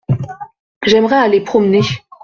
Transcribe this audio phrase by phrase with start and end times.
[0.83, 1.81] J’aimerais aller promener.